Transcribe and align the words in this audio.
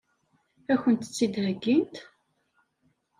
Ad 0.71 0.77
kent-tt-id-heggint? 0.81 1.95